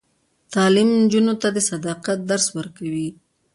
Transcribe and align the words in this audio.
تعلیم 0.53 0.89
نجونو 1.01 1.33
ته 1.41 1.47
د 1.55 1.57
صداقت 1.71 2.19
درس 2.29 2.47
ورکوي. 2.57 3.09